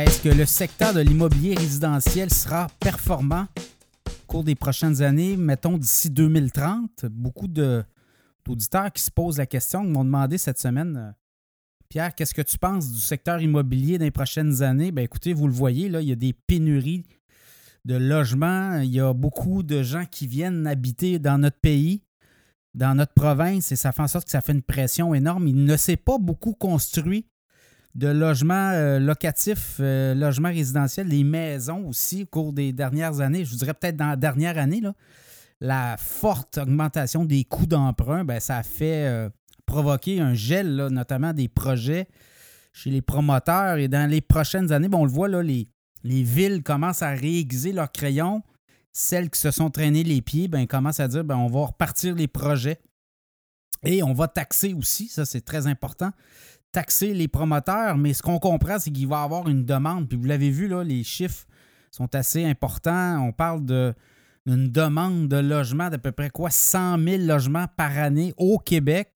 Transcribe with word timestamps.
Est-ce 0.00 0.22
que 0.22 0.30
le 0.30 0.46
secteur 0.46 0.94
de 0.94 1.00
l'immobilier 1.00 1.54
résidentiel 1.54 2.32
sera 2.32 2.68
performant 2.80 3.46
au 4.06 4.26
cours 4.26 4.44
des 4.44 4.54
prochaines 4.54 5.02
années, 5.02 5.36
mettons 5.36 5.76
d'ici 5.76 6.08
2030? 6.08 7.04
Beaucoup 7.10 7.48
d'auditeurs 7.48 8.90
qui 8.92 9.02
se 9.02 9.10
posent 9.10 9.36
la 9.36 9.44
question 9.44 9.84
m'ont 9.84 10.04
demandé 10.04 10.38
cette 10.38 10.58
semaine 10.58 10.96
euh, 10.96 11.10
Pierre, 11.90 12.14
qu'est-ce 12.14 12.32
que 12.32 12.40
tu 12.40 12.56
penses 12.56 12.90
du 12.90 12.98
secteur 12.98 13.42
immobilier 13.42 13.98
dans 13.98 14.04
les 14.04 14.10
prochaines 14.10 14.62
années? 14.62 14.90
Bien, 14.90 15.04
écoutez, 15.04 15.34
vous 15.34 15.46
le 15.46 15.52
voyez, 15.52 15.90
là, 15.90 16.00
il 16.00 16.08
y 16.08 16.12
a 16.12 16.16
des 16.16 16.32
pénuries 16.32 17.04
de 17.84 17.96
logements. 17.96 18.78
Il 18.78 18.90
y 18.90 19.00
a 19.00 19.12
beaucoup 19.12 19.62
de 19.62 19.82
gens 19.82 20.06
qui 20.06 20.26
viennent 20.26 20.66
habiter 20.66 21.18
dans 21.18 21.36
notre 21.36 21.58
pays, 21.58 22.04
dans 22.72 22.94
notre 22.94 23.12
province, 23.12 23.70
et 23.70 23.76
ça 23.76 23.92
fait 23.92 24.02
en 24.02 24.08
sorte 24.08 24.24
que 24.24 24.30
ça 24.30 24.40
fait 24.40 24.52
une 24.52 24.62
pression 24.62 25.12
énorme. 25.14 25.46
Il 25.46 25.64
ne 25.64 25.76
s'est 25.76 25.96
pas 25.96 26.16
beaucoup 26.16 26.54
construit 26.54 27.26
de 27.94 28.08
logements 28.08 28.70
euh, 28.70 28.98
locatifs, 28.98 29.76
euh, 29.80 30.14
logements 30.14 30.50
résidentiels, 30.50 31.08
les 31.08 31.24
maisons 31.24 31.88
aussi 31.88 32.22
au 32.22 32.26
cours 32.26 32.52
des 32.52 32.72
dernières 32.72 33.20
années. 33.20 33.44
Je 33.44 33.50
vous 33.50 33.56
dirais 33.56 33.74
peut-être 33.74 33.96
dans 33.96 34.08
la 34.08 34.16
dernière 34.16 34.58
année, 34.58 34.80
là, 34.80 34.94
la 35.60 35.96
forte 35.98 36.58
augmentation 36.58 37.24
des 37.24 37.44
coûts 37.44 37.66
d'emprunt, 37.66 38.24
ben, 38.24 38.40
ça 38.40 38.58
a 38.58 38.62
fait 38.62 39.06
euh, 39.06 39.28
provoquer 39.66 40.20
un 40.20 40.34
gel, 40.34 40.74
notamment 40.90 41.32
des 41.32 41.48
projets 41.48 42.08
chez 42.72 42.90
les 42.90 43.02
promoteurs. 43.02 43.76
Et 43.76 43.88
dans 43.88 44.08
les 44.08 44.20
prochaines 44.20 44.72
années, 44.72 44.88
on 44.92 45.04
le 45.04 45.10
voit, 45.10 45.28
là, 45.28 45.42
les, 45.42 45.68
les 46.02 46.22
villes 46.22 46.62
commencent 46.62 47.02
à 47.02 47.10
réaiguiser 47.10 47.72
leurs 47.72 47.92
crayons. 47.92 48.42
Celles 48.92 49.30
qui 49.30 49.38
se 49.38 49.50
sont 49.50 49.70
traînées 49.70 50.04
les 50.04 50.22
pieds, 50.22 50.48
ben, 50.48 50.66
commencent 50.66 51.00
à 51.00 51.08
dire 51.08 51.24
ben, 51.24 51.36
on 51.36 51.48
va 51.48 51.66
repartir 51.66 52.14
les 52.14 52.28
projets. 52.28 52.80
Et 53.82 54.02
on 54.02 54.12
va 54.12 54.28
taxer 54.28 54.74
aussi, 54.74 55.08
ça 55.08 55.24
c'est 55.24 55.40
très 55.40 55.66
important, 55.66 56.10
taxer 56.72 57.14
les 57.14 57.28
promoteurs. 57.28 57.96
Mais 57.96 58.12
ce 58.12 58.22
qu'on 58.22 58.38
comprend, 58.38 58.78
c'est 58.78 58.90
qu'il 58.90 59.08
va 59.08 59.20
y 59.20 59.24
avoir 59.24 59.48
une 59.48 59.64
demande. 59.64 60.08
Puis 60.08 60.18
vous 60.18 60.26
l'avez 60.26 60.50
vu, 60.50 60.68
là, 60.68 60.82
les 60.82 61.04
chiffres 61.04 61.46
sont 61.90 62.14
assez 62.14 62.44
importants. 62.44 63.18
On 63.20 63.32
parle 63.32 63.64
d'une 64.46 64.68
demande 64.70 65.28
de 65.28 65.36
logement 65.36 65.90
d'à 65.90 65.98
peu 65.98 66.12
près 66.12 66.30
quoi? 66.30 66.50
100 66.50 66.98
000 67.02 67.22
logements 67.24 67.66
par 67.76 67.96
année 67.98 68.32
au 68.36 68.58
Québec. 68.58 69.12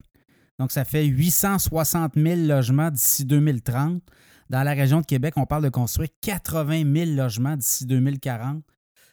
Donc, 0.59 0.71
ça 0.71 0.85
fait 0.85 1.05
860 1.05 2.13
000 2.17 2.43
logements 2.43 2.91
d'ici 2.91 3.25
2030. 3.25 4.03
Dans 4.51 4.63
la 4.63 4.73
région 4.73 5.01
de 5.01 5.07
Québec, 5.07 5.35
on 5.37 5.47
parle 5.47 5.65
de 5.65 5.69
construire 5.69 6.11
80 6.21 6.85
000 6.95 7.11
logements 7.17 7.57
d'ici 7.57 7.87
2040. 7.87 8.63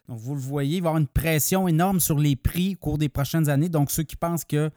Donc, 0.07 0.19
vous 0.19 0.35
le 0.35 0.41
voyez, 0.41 0.77
il 0.77 0.81
va 0.81 0.87
y 0.87 0.89
avoir 0.89 0.97
une 0.97 1.07
pression 1.07 1.67
énorme 1.67 1.99
sur 1.99 2.19
les 2.19 2.35
prix 2.35 2.75
au 2.75 2.83
cours 2.83 2.97
des 2.97 3.09
prochaines 3.09 3.49
années. 3.49 3.69
Donc, 3.69 3.91
ceux 3.91 4.03
qui 4.03 4.15
pensent 4.15 4.45
que 4.45 4.69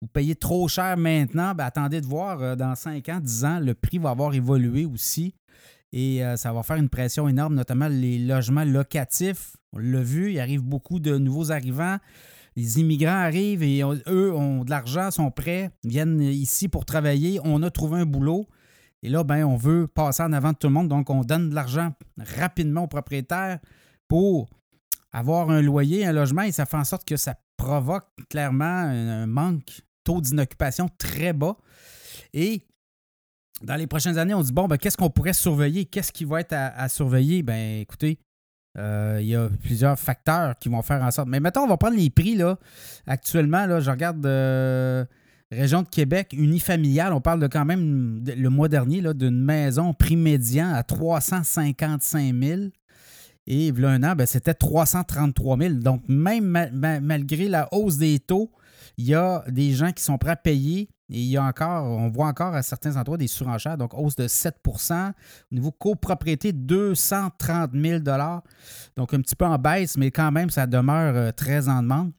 vous 0.00 0.08
payez 0.08 0.36
trop 0.36 0.68
cher 0.68 0.96
maintenant, 0.96 1.54
ben, 1.54 1.64
attendez 1.64 2.00
de 2.00 2.06
voir, 2.06 2.42
euh, 2.42 2.56
dans 2.56 2.74
5 2.74 3.08
ans, 3.08 3.20
10 3.20 3.44
ans, 3.44 3.60
le 3.60 3.74
prix 3.74 3.98
va 3.98 4.10
avoir 4.10 4.34
évolué 4.34 4.84
aussi. 4.84 5.34
Et 5.92 6.24
euh, 6.24 6.36
ça 6.36 6.52
va 6.52 6.62
faire 6.62 6.76
une 6.76 6.88
pression 6.88 7.28
énorme, 7.28 7.54
notamment 7.54 7.88
les 7.88 8.18
logements 8.18 8.64
locatifs. 8.64 9.56
On 9.72 9.78
l'a 9.78 10.02
vu, 10.02 10.32
il 10.32 10.40
arrive 10.40 10.62
beaucoup 10.62 11.00
de 11.00 11.18
nouveaux 11.18 11.50
arrivants 11.50 11.98
les 12.58 12.80
immigrants 12.80 13.12
arrivent 13.12 13.62
et 13.62 13.82
eux 14.08 14.34
ont 14.34 14.64
de 14.64 14.70
l'argent, 14.70 15.12
sont 15.12 15.30
prêts, 15.30 15.70
viennent 15.84 16.20
ici 16.20 16.66
pour 16.66 16.84
travailler. 16.84 17.38
On 17.44 17.62
a 17.62 17.70
trouvé 17.70 18.00
un 18.00 18.04
boulot. 18.04 18.48
Et 19.04 19.08
là, 19.08 19.22
ben, 19.22 19.44
on 19.44 19.56
veut 19.56 19.86
passer 19.86 20.24
en 20.24 20.32
avant 20.32 20.50
de 20.50 20.56
tout 20.56 20.66
le 20.66 20.72
monde. 20.72 20.88
Donc, 20.88 21.08
on 21.08 21.22
donne 21.22 21.50
de 21.50 21.54
l'argent 21.54 21.92
rapidement 22.18 22.82
aux 22.82 22.88
propriétaires 22.88 23.60
pour 24.08 24.50
avoir 25.12 25.50
un 25.50 25.62
loyer, 25.62 26.04
un 26.04 26.12
logement. 26.12 26.42
Et 26.42 26.50
ça 26.50 26.66
fait 26.66 26.76
en 26.76 26.82
sorte 26.82 27.06
que 27.06 27.16
ça 27.16 27.36
provoque 27.56 28.08
clairement 28.28 28.64
un 28.64 29.28
manque, 29.28 29.82
taux 30.08 30.22
d'inoccupation 30.22 30.88
très 30.96 31.34
bas. 31.34 31.56
Et 32.32 32.62
dans 33.62 33.76
les 33.76 33.86
prochaines 33.86 34.16
années, 34.16 34.32
on 34.32 34.42
dit 34.42 34.52
bon, 34.52 34.66
ben, 34.66 34.78
qu'est-ce 34.78 34.96
qu'on 34.96 35.10
pourrait 35.10 35.34
surveiller? 35.34 35.84
Qu'est-ce 35.84 36.12
qui 36.12 36.24
va 36.24 36.40
être 36.40 36.54
à, 36.54 36.88
surveiller? 36.88 37.42
Ben, 37.42 37.80
écoutez, 37.80 38.18
euh, 38.78 39.18
il 39.20 39.26
y 39.26 39.36
a 39.36 39.50
plusieurs 39.62 39.98
facteurs 39.98 40.58
qui 40.58 40.70
vont 40.70 40.80
faire 40.80 41.02
en 41.02 41.10
sorte. 41.10 41.28
Mais 41.28 41.40
mettons, 41.40 41.62
on 41.62 41.66
va 41.68 41.76
prendre 41.76 41.96
les 41.96 42.08
prix. 42.08 42.36
Là. 42.36 42.58
Actuellement, 43.06 43.66
là, 43.66 43.80
je 43.80 43.90
regarde 43.90 44.24
euh, 44.24 45.04
région 45.52 45.82
de 45.82 45.88
Québec, 45.88 46.32
unifamiliale. 46.32 47.12
On 47.12 47.20
parle 47.20 47.40
de 47.40 47.46
quand 47.46 47.66
même 47.66 48.24
le 48.24 48.48
mois 48.48 48.68
dernier 48.68 49.02
d'une 49.12 49.44
maison 49.44 49.92
prix 49.92 50.16
médian 50.16 50.72
à 50.72 50.84
355 50.84 52.34
000. 52.34 52.60
Et 53.46 53.68
il 53.68 53.78
y 53.78 53.84
a 53.84 53.90
un 53.90 54.02
an, 54.04 54.14
ben, 54.14 54.26
c'était 54.26 54.54
333 54.54 55.58
000. 55.58 55.74
Donc, 55.74 56.02
même 56.08 56.70
malgré 57.02 57.48
la 57.48 57.68
hausse 57.74 57.98
des 57.98 58.18
taux, 58.20 58.50
il 58.98 59.06
y 59.06 59.14
a 59.14 59.44
des 59.48 59.72
gens 59.72 59.92
qui 59.92 60.02
sont 60.02 60.18
prêts 60.18 60.32
à 60.32 60.36
payer 60.36 60.90
et 61.10 61.20
il 61.20 61.28
y 61.28 61.36
a 61.38 61.44
encore, 61.44 61.84
on 61.84 62.10
voit 62.10 62.26
encore 62.26 62.54
à 62.54 62.62
certains 62.62 62.96
endroits 62.96 63.16
des 63.16 63.28
surenchères, 63.28 63.78
donc 63.78 63.94
hausse 63.94 64.16
de 64.16 64.26
7% 64.26 65.10
Au 65.10 65.54
niveau 65.54 65.70
copropriété, 65.70 66.52
230 66.52 67.70
000 67.72 68.00
Donc 68.96 69.14
un 69.14 69.20
petit 69.20 69.36
peu 69.36 69.46
en 69.46 69.56
baisse, 69.56 69.96
mais 69.96 70.10
quand 70.10 70.30
même, 70.30 70.50
ça 70.50 70.66
demeure 70.66 71.16
euh, 71.16 71.30
très 71.30 71.68
en 71.68 71.82
demande. 71.82 72.12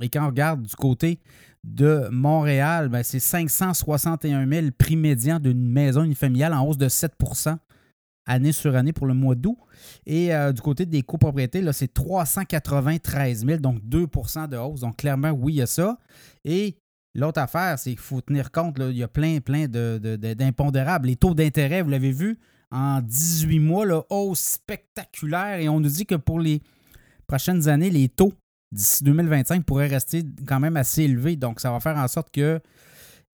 Et 0.00 0.08
quand 0.08 0.24
on 0.24 0.28
regarde 0.28 0.62
du 0.62 0.76
côté 0.76 1.20
de 1.64 2.08
Montréal, 2.12 2.88
ben, 2.88 3.02
c'est 3.02 3.18
561 3.18 4.46
000 4.48 4.66
prix 4.78 4.96
médian 4.96 5.40
d'une 5.40 5.66
maison 5.66 6.04
unifamiliale 6.04 6.52
en 6.54 6.64
hausse 6.66 6.78
de 6.78 6.88
7 6.88 7.14
année 8.26 8.52
sur 8.52 8.76
année 8.76 8.92
pour 8.92 9.06
le 9.06 9.14
mois 9.14 9.34
d'août. 9.34 9.56
Et 10.04 10.34
euh, 10.34 10.52
du 10.52 10.60
côté 10.60 10.84
des 10.84 11.02
copropriétés, 11.02 11.62
là, 11.62 11.72
c'est 11.72 11.92
393 11.92 13.46
000, 13.46 13.58
donc 13.58 13.80
2% 13.82 14.48
de 14.48 14.56
hausse. 14.56 14.80
Donc 14.80 14.96
clairement, 14.96 15.30
oui, 15.30 15.54
il 15.54 15.56
y 15.56 15.62
a 15.62 15.66
ça. 15.66 15.98
Et 16.44 16.76
L'autre 17.16 17.40
affaire, 17.40 17.78
c'est 17.78 17.90
qu'il 17.90 17.98
faut 17.98 18.20
tenir 18.20 18.52
compte, 18.52 18.76
il 18.78 18.96
y 18.96 19.02
a 19.02 19.08
plein, 19.08 19.40
plein 19.40 19.66
d'impondérables. 19.68 21.08
Les 21.08 21.16
taux 21.16 21.34
d'intérêt, 21.34 21.80
vous 21.80 21.88
l'avez 21.88 22.12
vu, 22.12 22.38
en 22.70 23.00
18 23.00 23.58
mois, 23.58 23.86
là, 23.86 24.02
hausse 24.10 24.40
spectaculaire. 24.40 25.58
Et 25.60 25.68
on 25.70 25.80
nous 25.80 25.88
dit 25.88 26.04
que 26.04 26.14
pour 26.14 26.40
les 26.40 26.60
prochaines 27.26 27.68
années, 27.68 27.88
les 27.88 28.10
taux 28.10 28.34
d'ici 28.70 29.02
2025 29.02 29.64
pourraient 29.64 29.86
rester 29.86 30.24
quand 30.46 30.60
même 30.60 30.76
assez 30.76 31.04
élevés. 31.04 31.36
Donc, 31.36 31.60
ça 31.60 31.70
va 31.70 31.80
faire 31.80 31.96
en 31.96 32.06
sorte 32.06 32.30
que 32.30 32.60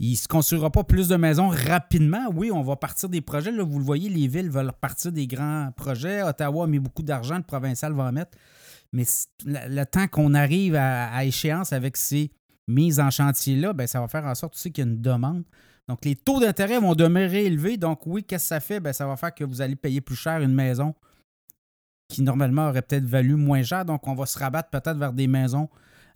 il 0.02 0.10
ne 0.10 0.16
se 0.16 0.26
construira 0.26 0.68
pas 0.68 0.82
plus 0.82 1.06
de 1.06 1.14
maisons 1.14 1.48
rapidement. 1.48 2.26
Oui, 2.34 2.50
on 2.50 2.62
va 2.62 2.74
partir 2.74 3.08
des 3.08 3.20
projets. 3.20 3.52
Là, 3.52 3.62
vous 3.62 3.78
le 3.78 3.84
voyez, 3.84 4.08
les 4.08 4.26
villes 4.26 4.50
veulent 4.50 4.72
partir 4.72 5.12
des 5.12 5.28
grands 5.28 5.70
projets. 5.76 6.24
Ottawa 6.24 6.64
a 6.64 6.66
mis 6.66 6.80
beaucoup 6.80 7.04
d'argent, 7.04 7.36
le 7.36 7.44
provincial 7.44 7.92
va 7.92 8.06
en 8.06 8.12
mettre. 8.12 8.36
Mais 8.92 9.04
le, 9.46 9.84
temps 9.84 10.08
qu'on 10.08 10.34
arrive 10.34 10.74
à, 10.74 11.24
échéance 11.24 11.72
avec 11.72 11.96
ces 11.96 12.32
mise 12.66 12.98
en 12.98 13.10
chantier-là, 13.10 13.72
ben, 13.74 13.86
ça 13.86 14.00
va 14.00 14.08
faire 14.08 14.24
en 14.24 14.34
sorte 14.34 14.54
aussi 14.54 14.72
qu'il 14.72 14.84
y 14.84 14.88
a 14.88 14.90
une 14.90 15.00
demande. 15.00 15.44
Donc, 15.86 16.04
les 16.04 16.16
taux 16.16 16.40
d'intérêt 16.40 16.80
vont 16.80 16.96
demeurer 16.96 17.44
élevés. 17.44 17.76
Donc, 17.76 18.04
oui, 18.04 18.24
qu'est-ce 18.24 18.44
que 18.44 18.48
ça 18.48 18.60
fait? 18.60 18.80
Ben, 18.80 18.92
ça 18.92 19.06
va 19.06 19.16
faire 19.16 19.32
que 19.32 19.44
vous 19.44 19.60
allez 19.60 19.76
payer 19.76 20.00
plus 20.00 20.16
cher 20.16 20.40
une 20.40 20.54
maison 20.54 20.96
qui 22.08 22.22
normalement 22.22 22.68
aurait 22.68 22.82
peut-être 22.82 23.04
valu 23.04 23.36
moins 23.36 23.62
cher. 23.62 23.84
Donc, 23.84 24.08
on 24.08 24.14
va 24.14 24.26
se 24.26 24.36
rabattre 24.36 24.68
peut-être 24.70 24.98
vers 24.98 25.12
des 25.12 25.28
maisons 25.28 25.68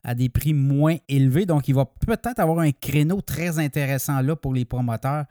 à 0.05 0.15
des 0.15 0.29
prix 0.29 0.55
moins 0.55 0.97
élevés. 1.09 1.47
Donc, 1.47 1.69
il 1.69 1.75
va 1.75 1.84
peut-être 1.84 2.39
avoir 2.39 2.61
un 2.61 2.73
créneau 2.73 3.21
très 3.21 3.59
intéressant 3.59 4.21
là 4.21 4.37
pour 4.37 4.55
les 4.55 4.65
promoteurs 4.65 5.25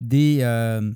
des, 0.00 0.38
euh, 0.42 0.92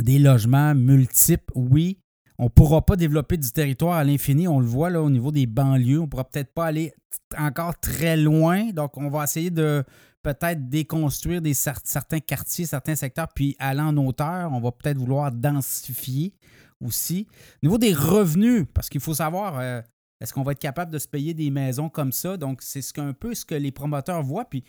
des 0.00 0.18
logements 0.18 0.74
multiples, 0.74 1.52
oui, 1.54 1.98
on 2.38 2.44
ne 2.44 2.48
pourra 2.48 2.86
pas 2.86 2.94
développer 2.94 3.36
du 3.36 3.50
territoire 3.50 3.96
à 3.96 4.04
l'infini. 4.04 4.46
On 4.46 4.60
le 4.60 4.66
voit 4.66 4.90
là 4.90 5.02
au 5.02 5.10
niveau 5.10 5.32
des 5.32 5.46
banlieues. 5.46 5.98
On 5.98 6.02
ne 6.02 6.06
pourra 6.06 6.24
peut-être 6.24 6.54
pas 6.54 6.66
aller 6.66 6.92
encore 7.36 7.78
très 7.80 8.16
loin. 8.16 8.70
Donc, 8.70 8.96
on 8.96 9.10
va 9.10 9.24
essayer 9.24 9.50
de 9.50 9.84
peut-être 10.22 10.68
déconstruire 10.68 11.42
des, 11.42 11.54
certains 11.54 12.20
quartiers, 12.20 12.64
certains 12.64 12.94
secteurs, 12.94 13.28
puis 13.34 13.56
aller 13.58 13.80
en 13.80 13.96
hauteur. 13.96 14.52
On 14.52 14.60
va 14.60 14.70
peut-être 14.70 14.98
vouloir 14.98 15.32
densifier 15.32 16.32
aussi. 16.80 17.26
Au 17.62 17.66
niveau 17.66 17.78
des 17.78 17.92
revenus, 17.92 18.66
parce 18.72 18.88
qu'il 18.88 19.00
faut 19.00 19.14
savoir, 19.14 19.58
euh, 19.58 19.82
est-ce 20.20 20.32
qu'on 20.32 20.42
va 20.42 20.52
être 20.52 20.58
capable 20.58 20.92
de 20.92 20.98
se 20.98 21.06
payer 21.06 21.34
des 21.34 21.50
maisons 21.50 21.88
comme 21.88 22.12
ça? 22.12 22.36
Donc, 22.36 22.62
c'est 22.62 22.82
ce 22.82 22.98
un 23.00 23.12
peu 23.12 23.34
ce 23.34 23.44
que 23.44 23.54
les 23.54 23.70
promoteurs 23.70 24.22
voient. 24.22 24.44
Puis, 24.44 24.64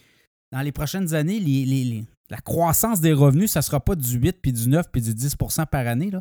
dans 0.52 0.62
les 0.62 0.72
prochaines 0.72 1.14
années, 1.16 1.40
la 2.30 2.38
croissance 2.38 3.02
des 3.02 3.14
revenus, 3.14 3.52
ça 3.52 3.60
ne 3.60 3.64
sera 3.64 3.80
pas 3.80 3.96
du 3.96 4.18
8, 4.18 4.38
puis 4.42 4.54
du 4.54 4.70
9, 4.70 4.92
puis 4.92 5.02
du 5.02 5.14
10% 5.14 5.66
par 5.66 5.88
année. 5.88 6.12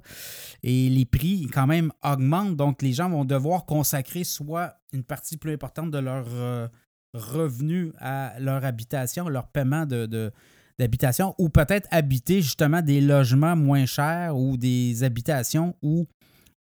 Et 0.63 0.89
les 0.89 1.05
prix, 1.05 1.47
quand 1.53 1.67
même, 1.67 1.93
augmentent. 2.03 2.57
Donc, 2.57 2.81
les 2.83 2.93
gens 2.93 3.11
vont 3.11 3.25
devoir 3.25 3.67
consacrer 3.67 4.25
soit 4.25 4.75
une 4.93 5.05
partie 5.05 5.37
plus 5.37 5.53
importante 5.53 5.91
de 5.91 5.99
leur 5.99 6.27
euh, 6.31 6.67
revenus 7.13 7.93
à 7.99 8.35
leur 8.39 8.65
habitation, 8.65 9.29
leur 9.29 9.49
paiement 9.49 9.85
de, 9.85 10.33
d'habitation, 10.79 11.35
ou 11.39 11.51
peut-être 11.51 11.89
habiter 11.91 12.41
justement 12.41 12.81
des 12.81 13.03
logements 13.03 13.57
moins 13.57 13.85
chers 13.85 14.37
ou 14.37 14.57
des 14.57 15.03
habitations 15.03 15.77
où 15.83 16.07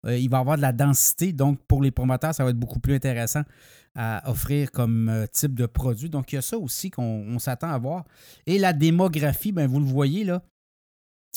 euh, 0.05 0.17
il 0.17 0.29
va 0.29 0.39
avoir 0.39 0.57
de 0.57 0.61
la 0.61 0.71
densité. 0.71 1.33
Donc, 1.33 1.59
pour 1.67 1.81
les 1.81 1.91
promoteurs, 1.91 2.35
ça 2.35 2.43
va 2.43 2.51
être 2.51 2.59
beaucoup 2.59 2.79
plus 2.79 2.95
intéressant 2.95 3.43
à 3.95 4.29
offrir 4.29 4.71
comme 4.71 5.09
euh, 5.09 5.25
type 5.31 5.55
de 5.55 5.65
produit. 5.65 6.09
Donc, 6.09 6.31
il 6.31 6.35
y 6.35 6.37
a 6.37 6.41
ça 6.41 6.57
aussi 6.57 6.91
qu'on 6.91 7.39
s'attend 7.39 7.69
à 7.69 7.77
voir. 7.77 8.05
Et 8.45 8.59
la 8.59 8.73
démographie, 8.73 9.51
bien, 9.51 9.67
vous 9.67 9.79
le 9.79 9.85
voyez 9.85 10.23
là, 10.23 10.43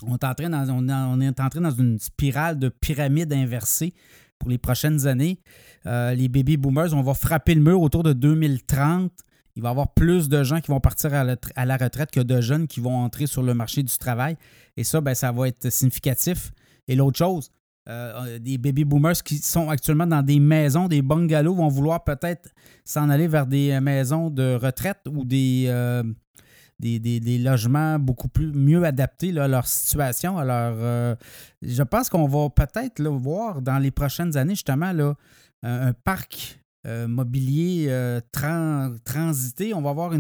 on 0.07 0.15
est, 0.15 0.25
entré 0.25 0.49
dans, 0.49 0.69
on, 0.71 1.21
est 1.21 1.41
entré 1.41 1.61
dans 1.61 1.71
une 1.71 1.99
spirale 1.99 2.59
de 2.59 2.69
pyramide 2.69 3.33
inversée 3.33 3.93
pour 4.39 4.49
les 4.49 4.59
prochaines 4.59 5.07
années. 5.07 5.41
Euh, 5.87 6.15
les 6.15 6.29
baby 6.29 6.57
boomers, 6.57 6.95
on 6.95 7.03
va 7.03 7.15
frapper 7.15 7.55
le 7.55 7.63
mur 7.63 7.81
autour 7.83 8.03
de 8.03 8.13
2030. 8.13 9.13
Il 9.57 9.63
va 9.63 9.69
y 9.69 9.71
avoir 9.71 9.93
plus 9.93 10.29
de 10.29 10.43
gens 10.43 10.61
qui 10.61 10.71
vont 10.71 10.81
partir 10.81 11.13
à 11.13 11.25
la, 11.25 11.77
retraite 11.77 12.11
que 12.11 12.21
de 12.21 12.41
jeunes 12.41 12.67
qui 12.67 12.81
vont 12.81 12.97
entrer 12.97 13.27
sur 13.27 13.43
le 13.43 13.53
marché 13.53 13.83
du 13.83 13.99
travail. 13.99 14.37
Et 14.77 14.85
ça, 14.85 15.01
ben, 15.01 15.15
ça 15.15 15.33
va 15.33 15.49
être 15.49 15.71
significatif. 15.71 16.53
Et 16.89 16.95
l'autre 16.95 17.19
chose, 17.19 17.51
euh, 17.89 18.39
des 18.39 18.59
baby 18.59 18.85
boomers 18.85 19.23
qui 19.23 19.39
sont 19.39 19.71
actuellement 19.71 20.07
dans 20.07 20.23
des 20.23 20.39
maisons, 20.39 20.87
des 20.87 21.01
bungalows, 21.01 21.55
vont 21.55 21.69
vouloir 21.69 22.05
peut-être 22.05 22.51
s'en 22.85 23.09
aller 23.09 23.27
vers 23.27 23.47
des 23.47 23.81
maisons 23.81 24.29
de 24.29 24.55
retraite 24.55 25.01
ou 25.11 25.25
des, 25.25 25.65
euh, 25.69 26.03
des, 26.79 27.39
logements 27.39 27.99
beaucoup 27.99 28.29
plus 28.29 28.53
mieux 28.53 28.85
adaptés 28.85 29.37
à 29.39 29.49
leur 29.49 29.67
situation. 29.67 30.37
Alors, 30.37 30.77
euh, 30.79 31.17
je 31.63 31.83
pense 31.83 32.11
qu'on 32.11 32.29
va 32.29 32.51
peut-être 32.51 33.03
voir 33.03 33.63
dans 33.63 33.79
les 33.79 33.91
prochaines 33.91 34.37
années, 34.37 34.55
justement, 34.55 34.93
là, 34.93 35.15
un, 35.63 35.93
parc 35.93 36.61
mobilier 36.85 38.21
transité. 39.05 39.75
On 39.75 39.83
va 39.83 39.93
voir 39.93 40.13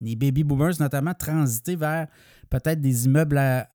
les 0.00 0.14
baby 0.14 0.44
boomers, 0.44 0.78
notamment, 0.78 1.14
transiter 1.14 1.74
vers 1.74 2.06
peut-être 2.50 2.80
des 2.80 3.06
immeubles 3.06 3.38
à, 3.38 3.68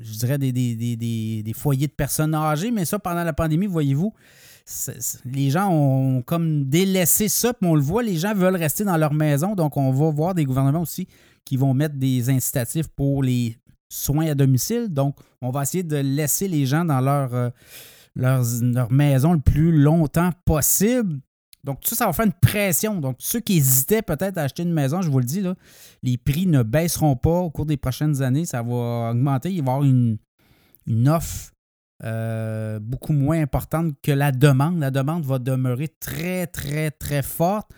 je 0.00 0.18
dirais, 0.18 0.38
des, 0.38 1.52
foyers 1.54 1.86
de 1.86 1.92
personnes 1.92 2.34
âgées, 2.34 2.70
mais 2.70 2.84
ça, 2.84 2.98
pendant 2.98 3.24
la 3.24 3.32
pandémie, 3.32 3.66
voyez-vous, 3.66 4.12
les 5.24 5.50
gens 5.50 5.70
ont 5.70 6.22
comme 6.22 6.64
délaissé 6.64 7.28
ça, 7.28 7.52
puis 7.52 7.68
on 7.68 7.74
le 7.74 7.82
voit, 7.82 8.02
les 8.02 8.16
gens 8.16 8.34
veulent 8.34 8.56
rester 8.56 8.84
dans 8.84 8.96
leur 8.96 9.12
maison, 9.12 9.54
donc 9.54 9.76
on 9.76 9.92
va 9.92 10.10
voir 10.10 10.34
des 10.34 10.44
gouvernements 10.44 10.82
aussi 10.82 11.06
qui 11.44 11.56
vont 11.56 11.74
mettre 11.74 11.96
des 11.96 12.30
incitatifs 12.30 12.88
pour 12.88 13.22
les 13.22 13.58
soins 13.88 14.26
à 14.26 14.34
domicile. 14.34 14.88
Donc, 14.88 15.16
on 15.40 15.50
va 15.50 15.62
essayer 15.62 15.82
de 15.82 15.96
laisser 15.96 16.48
les 16.48 16.66
gens 16.66 16.84
dans 16.84 17.00
leur, 17.00 17.34
euh, 17.34 17.50
leur 18.16 18.90
maison 18.90 19.34
le 19.34 19.40
plus 19.40 19.72
longtemps 19.72 20.30
possible. 20.44 21.20
Donc, 21.64 21.78
ça, 21.82 21.96
ça 21.96 22.06
va 22.06 22.12
faire 22.12 22.26
une 22.26 22.32
pression. 22.32 23.00
Donc, 23.00 23.16
ceux 23.18 23.40
qui 23.40 23.56
hésitaient 23.56 24.02
peut-être 24.02 24.36
à 24.36 24.42
acheter 24.42 24.62
une 24.62 24.72
maison, 24.72 25.00
je 25.00 25.10
vous 25.10 25.18
le 25.18 25.24
dis, 25.24 25.40
là, 25.40 25.54
les 26.02 26.18
prix 26.18 26.46
ne 26.46 26.62
baisseront 26.62 27.16
pas 27.16 27.40
au 27.40 27.50
cours 27.50 27.66
des 27.66 27.78
prochaines 27.78 28.22
années. 28.22 28.44
Ça 28.44 28.62
va 28.62 29.10
augmenter. 29.10 29.50
Il 29.50 29.62
va 29.62 29.72
y 29.72 29.74
avoir 29.74 29.82
une, 29.82 30.18
offre 31.08 31.52
euh, 32.04 32.78
beaucoup 32.80 33.14
moins 33.14 33.40
importante 33.40 33.94
que 34.02 34.12
la 34.12 34.30
demande. 34.30 34.78
La 34.78 34.90
demande 34.90 35.24
va 35.24 35.38
demeurer 35.38 35.88
très, 35.88 36.46
très, 36.46 36.90
très 36.90 37.22
forte 37.22 37.70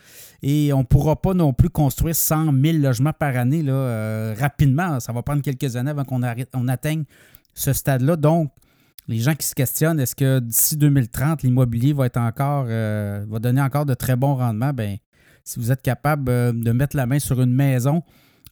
et 0.43 0.73
on 0.73 0.81
ne 0.81 0.85
pourra 0.85 1.21
pas 1.21 1.35
non 1.35 1.53
plus 1.53 1.71
construire 1.71 2.17
100 2.17 2.53
000 2.61 2.79
logements 2.79 3.13
par 3.13 3.37
année 3.37 3.63
là, 3.63 3.73
euh, 3.73 4.35
rapidement. 4.37 4.99
Ça 4.99 5.13
va 5.13 5.23
prendre 5.23 5.43
quelques 5.43 5.77
années 5.77 5.91
avant 5.91 6.05
qu'on 6.05 6.23
on 6.55 6.69
atteigne 6.69 7.05
ce 7.55 7.73
stade-là. 7.73 8.17
Donc, 8.17 8.51
les 9.09 9.19
gens 9.19 9.35
qui 9.35 9.47
se 9.47 9.55
questionnent, 9.55 10.01
est-ce 10.01 10.15
que 10.15 10.41
d'ici 10.41 10.77
2030, 10.77 11.43
l'immobilier 11.43 11.93
va 11.93 12.09
encore, 12.17 12.67
euh, 12.69 13.25
donner 13.39 13.61
encore 13.61 13.87
de 13.87 13.95
très 13.95 14.17
bons 14.17 14.35
rendements? 14.35 14.73
Ben, 14.73 14.97
si 15.45 15.61
vous 15.61 15.71
êtes 15.71 15.83
capable 15.83 16.31
euh, 16.31 16.53
de 16.53 16.73
mettre 16.73 16.97
la 16.97 17.07
main 17.07 17.19
sur 17.19 17.41
une 17.41 17.53
maison, 17.53 18.03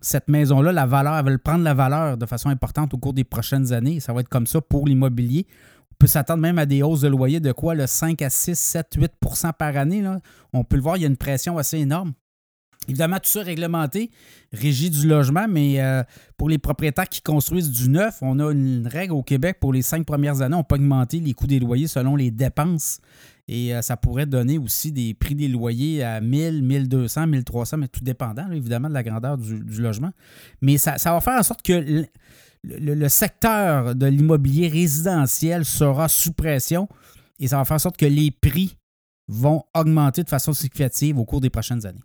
cette 0.00 0.28
maison-là, 0.28 0.72
la 0.72 0.86
valeur, 0.86 1.16
elle 1.16 1.24
va 1.24 1.38
prendre 1.38 1.64
la 1.64 1.74
valeur 1.74 2.16
de 2.16 2.26
façon 2.26 2.50
importante 2.50 2.94
au 2.94 2.98
cours 2.98 3.14
des 3.14 3.24
prochaines 3.24 3.72
années. 3.72 4.00
Ça 4.00 4.12
va 4.12 4.20
être 4.20 4.28
comme 4.28 4.46
ça 4.46 4.60
pour 4.60 4.86
l'immobilier. 4.86 5.46
On 5.92 5.94
peut 5.98 6.06
s'attendre 6.06 6.40
même 6.40 6.58
à 6.58 6.66
des 6.66 6.82
hausses 6.82 7.00
de 7.00 7.08
loyer 7.08 7.40
de 7.40 7.52
quoi? 7.52 7.74
Le 7.74 7.86
5 7.86 8.20
à 8.22 8.30
6, 8.30 8.58
7, 8.58 8.98
8% 9.22 9.52
par 9.54 9.76
année. 9.76 10.04
On 10.52 10.62
peut 10.62 10.76
le 10.76 10.82
voir, 10.82 10.96
il 10.96 11.02
y 11.02 11.04
a 11.04 11.08
une 11.08 11.16
pression 11.16 11.56
assez 11.56 11.78
énorme. 11.78 12.12
Évidemment, 12.88 13.16
tout 13.16 13.30
ça 13.30 13.42
réglementé, 13.42 14.10
régie 14.52 14.90
du 14.90 15.06
logement, 15.06 15.46
mais 15.48 15.80
euh, 15.80 16.02
pour 16.36 16.48
les 16.48 16.58
propriétaires 16.58 17.08
qui 17.08 17.22
construisent 17.22 17.70
du 17.70 17.88
neuf, 17.88 18.18
on 18.20 18.38
a 18.40 18.52
une 18.52 18.86
règle 18.86 19.12
au 19.12 19.22
Québec 19.22 19.58
pour 19.60 19.72
les 19.72 19.82
cinq 19.82 20.04
premières 20.06 20.42
années, 20.42 20.56
on 20.56 20.64
peut 20.64 20.74
augmenter 20.74 21.20
les 21.20 21.32
coûts 21.32 21.46
des 21.46 21.58
loyers 21.58 21.88
selon 21.88 22.16
les 22.16 22.30
dépenses. 22.30 23.00
Et 23.48 23.74
euh, 23.74 23.82
ça 23.82 23.96
pourrait 23.96 24.26
donner 24.26 24.58
aussi 24.58 24.92
des 24.92 25.14
prix 25.14 25.34
des 25.34 25.48
loyers 25.48 26.02
à 26.02 26.20
1000, 26.20 26.62
1200, 26.62 27.26
1300, 27.26 27.76
mais 27.78 27.88
tout 27.88 28.02
dépendant, 28.02 28.50
évidemment, 28.50 28.88
de 28.88 28.94
la 28.94 29.02
grandeur 29.02 29.38
du, 29.38 29.80
logement. 29.80 30.12
Mais 30.60 30.78
ça, 30.78 30.96
va 31.04 31.20
faire 31.20 31.38
en 31.38 31.42
sorte 31.42 31.62
que 31.62 32.04
le 32.64 33.08
secteur 33.08 33.94
de 33.94 34.06
l'immobilier 34.06 34.68
résidentiel 34.68 35.64
sera 35.64 36.08
sous 36.08 36.32
pression 36.32 36.88
et 37.38 37.48
ça 37.48 37.58
va 37.58 37.64
faire 37.64 37.76
en 37.76 37.80
sorte 37.80 37.96
que 37.96 38.06
les 38.06 38.30
prix 38.30 38.76
vont 39.28 39.64
augmenter 39.74 40.22
de 40.22 40.28
façon 40.28 40.52
significative 40.52 41.18
au 41.18 41.24
cours 41.24 41.40
des 41.40 41.50
prochaines 41.50 41.84
années. 41.86 42.02